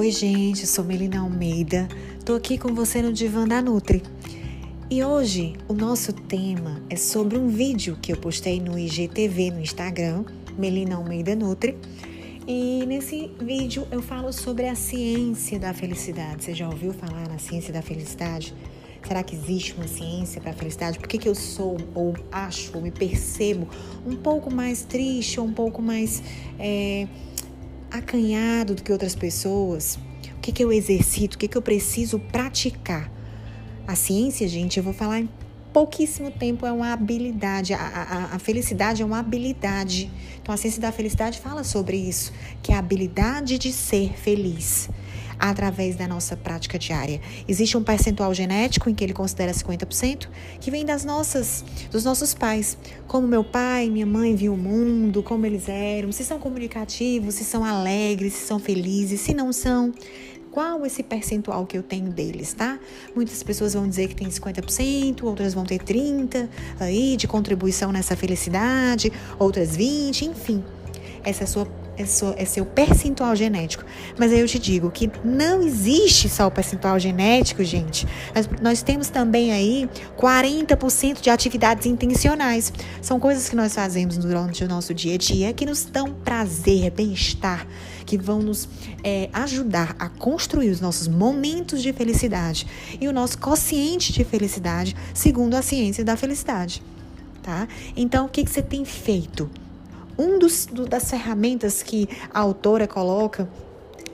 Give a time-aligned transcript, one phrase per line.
[0.00, 1.86] Oi, gente, sou Melina Almeida.
[2.24, 4.02] Tô aqui com você no Divã da Nutri.
[4.88, 9.60] E hoje o nosso tema é sobre um vídeo que eu postei no IGTV no
[9.60, 10.24] Instagram,
[10.56, 11.76] Melina Almeida Nutri.
[12.48, 16.44] E nesse vídeo eu falo sobre a ciência da felicidade.
[16.44, 18.54] Você já ouviu falar na ciência da felicidade?
[19.06, 20.98] Será que existe uma ciência para a felicidade?
[20.98, 23.68] Por que, que eu sou, ou acho, ou me percebo
[24.06, 26.22] um pouco mais triste, ou um pouco mais.
[26.58, 27.06] É,
[27.90, 29.98] acanhado do que outras pessoas?
[30.36, 31.34] O que, que eu exercito?
[31.34, 33.10] O que, que eu preciso praticar?
[33.86, 35.28] A ciência, gente, eu vou falar em
[35.72, 37.74] pouquíssimo tempo, é uma habilidade.
[37.74, 40.10] A, a, a, felicidade é uma habilidade.
[40.40, 42.32] Então, a ciência da felicidade fala sobre isso,
[42.62, 44.88] que é a habilidade de ser feliz
[45.40, 47.20] através da nossa prática diária.
[47.48, 50.28] Existe um percentual genético em que ele considera 50%,
[50.60, 52.76] que vem das nossas, dos nossos pais.
[53.08, 57.44] Como meu pai, minha mãe viu o mundo, como eles eram, se são comunicativos, se
[57.44, 59.92] são alegres, se são felizes, se não são
[60.50, 62.78] qual esse percentual que eu tenho deles, tá?
[63.14, 68.16] Muitas pessoas vão dizer que tem 50%, outras vão ter 30% aí de contribuição nessa
[68.16, 70.64] felicidade, outras 20%, enfim.
[71.22, 71.66] Essa é a sua
[72.00, 73.84] é seu, é seu percentual genético.
[74.18, 78.06] Mas aí eu te digo que não existe só o percentual genético, gente.
[78.34, 82.72] Nós, nós temos também aí 40% de atividades intencionais.
[83.02, 86.90] São coisas que nós fazemos durante o nosso dia a dia que nos dão prazer,
[86.90, 87.66] bem-estar,
[88.06, 88.68] que vão nos
[89.04, 92.66] é, ajudar a construir os nossos momentos de felicidade
[93.00, 96.82] e o nosso consciente de felicidade, segundo a ciência da felicidade.
[97.42, 97.66] Tá?
[97.96, 99.50] Então, o que, que você tem feito?
[100.18, 103.48] Um dos, do, das ferramentas que a autora coloca,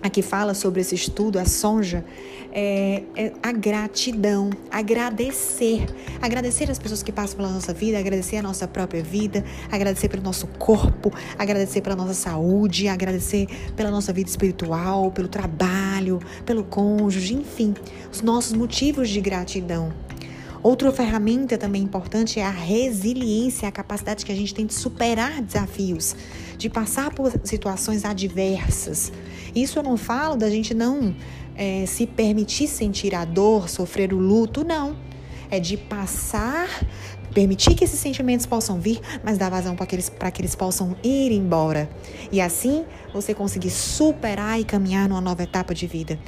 [0.03, 2.05] aqui fala sobre esse estudo, a Sonja,
[2.53, 5.85] é, é, a gratidão, agradecer.
[6.23, 10.23] Agradecer as pessoas que passam pela nossa vida, agradecer a nossa própria vida, agradecer pelo
[10.23, 17.35] nosso corpo, agradecer pela nossa saúde, agradecer pela nossa vida espiritual, pelo trabalho, pelo cônjuge,
[17.35, 17.75] enfim,
[18.11, 20.06] os nossos motivos de gratidão.
[20.67, 25.41] Outra ferramenta também importante é a resiliência, a capacidade que a gente tem de superar
[25.41, 26.17] desafios,
[26.59, 29.13] de passar por situações adversas.
[29.55, 31.15] Isso eu não falo da gente não
[31.55, 34.97] é, se permitir sentir a dor, sofrer o luto, não.
[35.51, 36.69] É de passar,
[37.33, 40.97] permitir que esses sentimentos possam vir, mas dar vazão para que, eles, que eles possam
[41.03, 41.89] ir embora.
[42.33, 46.19] E assim você conseguir superar e caminhar numa nova etapa de vida.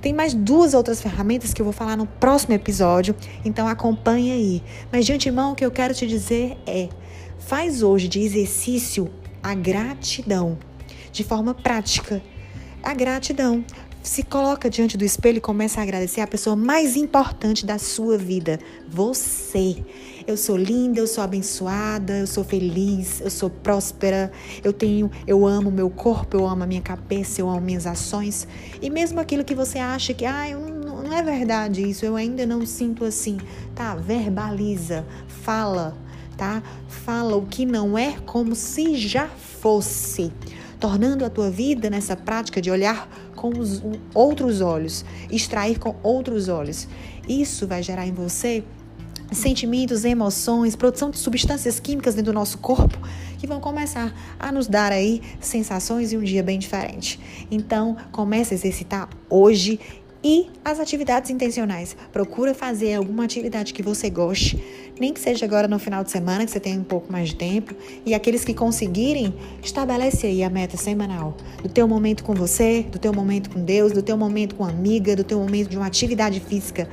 [0.00, 3.14] Tem mais duas outras ferramentas que eu vou falar no próximo episódio,
[3.44, 4.62] então acompanhe aí.
[4.92, 6.88] Mas de antemão, o que eu quero te dizer é:
[7.38, 9.10] faz hoje de exercício
[9.42, 10.58] a gratidão,
[11.12, 12.22] de forma prática.
[12.82, 13.64] A gratidão.
[14.06, 18.16] Se coloca diante do espelho e começa a agradecer a pessoa mais importante da sua
[18.16, 19.84] vida, você.
[20.24, 24.30] Eu sou linda, eu sou abençoada, eu sou feliz, eu sou próspera,
[24.62, 28.46] eu tenho, eu amo meu corpo, eu amo a minha cabeça, eu amo minhas ações.
[28.80, 32.46] E mesmo aquilo que você acha que, ah, não, não é verdade isso, eu ainda
[32.46, 33.38] não sinto assim,
[33.74, 33.96] tá?
[33.96, 35.04] Verbaliza,
[35.42, 35.98] fala,
[36.36, 36.62] tá?
[36.86, 40.32] Fala o que não é como se já fosse
[40.78, 43.82] tornando a tua vida nessa prática de olhar com os
[44.14, 46.88] outros olhos, extrair com outros olhos.
[47.28, 48.64] Isso vai gerar em você
[49.32, 52.98] sentimentos, emoções, produção de substâncias químicas dentro do nosso corpo
[53.38, 57.20] que vão começar a nos dar aí sensações e um dia bem diferente.
[57.50, 59.78] Então, comece a exercitar hoje
[60.28, 61.96] e as atividades intencionais.
[62.12, 64.60] Procura fazer alguma atividade que você goste,
[64.98, 67.36] nem que seja agora no final de semana, que você tenha um pouco mais de
[67.36, 67.72] tempo.
[68.04, 69.32] E aqueles que conseguirem,
[69.62, 71.36] estabelece aí a meta semanal.
[71.62, 75.14] Do teu momento com você, do teu momento com Deus, do teu momento com amiga,
[75.14, 76.88] do teu momento de uma atividade física.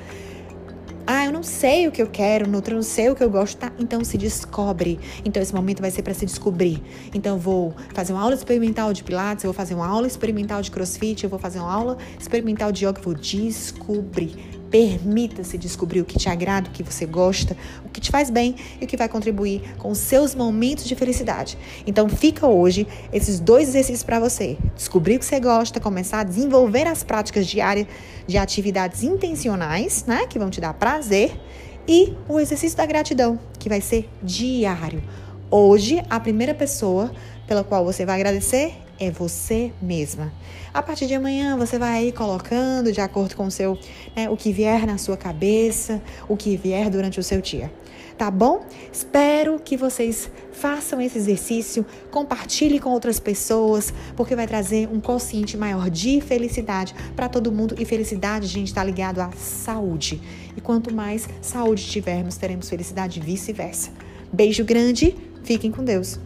[1.06, 3.22] Ah, eu não sei o que eu quero, no outro eu não sei o que
[3.22, 3.74] eu gosto, tá?
[3.78, 4.98] Então se descobre.
[5.26, 6.82] Então esse momento vai ser para se descobrir.
[7.14, 10.62] Então eu vou fazer uma aula experimental de pilates, eu vou fazer uma aula experimental
[10.62, 14.63] de crossfit, eu vou fazer uma aula experimental de yoga, vou descobrir.
[14.74, 18.56] Permita-se descobrir o que te agrada, o que você gosta, o que te faz bem
[18.82, 21.56] e o que vai contribuir com os seus momentos de felicidade.
[21.86, 24.58] Então fica hoje esses dois exercícios para você.
[24.76, 27.86] Descobrir o que você gosta, começar a desenvolver as práticas diárias
[28.26, 31.40] de atividades intencionais, né, que vão te dar prazer,
[31.88, 35.04] e o exercício da gratidão, que vai ser diário.
[35.52, 37.12] Hoje, a primeira pessoa
[37.46, 40.32] pela qual você vai agradecer é você mesma.
[40.74, 43.78] A partir de amanhã você vai aí colocando de acordo com o seu,
[44.16, 47.72] né, o que vier na sua cabeça, o que vier durante o seu dia.
[48.18, 48.64] Tá bom?
[48.92, 55.58] Espero que vocês façam esse exercício, compartilhe com outras pessoas, porque vai trazer um consciente
[55.58, 60.22] maior de felicidade para todo mundo e felicidade, gente, está ligado à saúde.
[60.56, 63.90] E quanto mais saúde tivermos, teremos felicidade e vice-versa.
[64.32, 66.20] Beijo grande, fiquem com Deus.